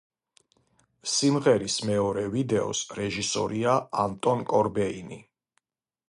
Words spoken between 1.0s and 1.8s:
სიმღერის